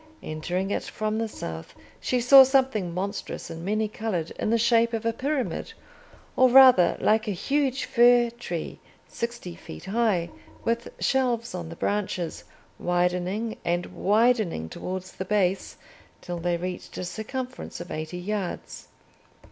Entering 0.23 0.71
it 0.71 0.85
from 0.85 1.19
the 1.19 1.27
south, 1.27 1.75
she 1.99 2.19
saw 2.19 2.43
something 2.43 2.91
monstrous 2.91 3.51
and 3.51 3.63
many 3.63 3.87
coloured 3.87 4.31
in 4.39 4.49
the 4.49 4.57
shape 4.57 4.93
of 4.93 5.05
a 5.05 5.13
pyramid, 5.13 5.73
or, 6.35 6.49
rather, 6.49 6.97
like 6.99 7.27
a 7.27 7.37
huge 7.37 7.85
fir 7.85 8.31
tree, 8.31 8.79
sixty 9.07 9.53
feet 9.55 9.85
high, 9.85 10.31
with 10.63 10.91
shelves 10.99 11.53
on 11.53 11.69
the 11.69 11.75
branches, 11.75 12.43
widening 12.79 13.57
and 13.63 13.85
widening 13.95 14.67
towards 14.69 15.11
the 15.11 15.23
base 15.23 15.77
till 16.19 16.39
they 16.39 16.57
reached 16.57 16.97
a 16.97 17.05
circumference 17.05 17.79
of 17.79 17.91
eighty 17.91 18.17
yards. 18.17 18.87